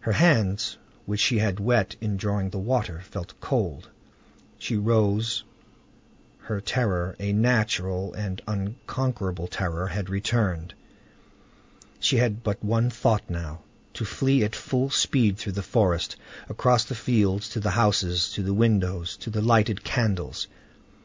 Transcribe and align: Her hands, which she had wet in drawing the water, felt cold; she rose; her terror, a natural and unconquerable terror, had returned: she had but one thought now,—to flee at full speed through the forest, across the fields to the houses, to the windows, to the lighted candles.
Her 0.00 0.10
hands, 0.14 0.78
which 1.06 1.20
she 1.20 1.38
had 1.38 1.60
wet 1.60 1.94
in 2.00 2.16
drawing 2.16 2.50
the 2.50 2.58
water, 2.58 3.02
felt 3.02 3.40
cold; 3.40 3.88
she 4.58 4.76
rose; 4.76 5.44
her 6.38 6.60
terror, 6.60 7.14
a 7.20 7.32
natural 7.32 8.12
and 8.14 8.42
unconquerable 8.48 9.46
terror, 9.46 9.86
had 9.86 10.10
returned: 10.10 10.74
she 12.00 12.16
had 12.16 12.42
but 12.42 12.64
one 12.64 12.90
thought 12.90 13.30
now,—to 13.30 14.04
flee 14.04 14.42
at 14.42 14.56
full 14.56 14.90
speed 14.90 15.38
through 15.38 15.52
the 15.52 15.62
forest, 15.62 16.16
across 16.48 16.82
the 16.84 16.96
fields 16.96 17.48
to 17.50 17.60
the 17.60 17.70
houses, 17.70 18.28
to 18.32 18.42
the 18.42 18.52
windows, 18.52 19.16
to 19.18 19.30
the 19.30 19.40
lighted 19.40 19.84
candles. 19.84 20.48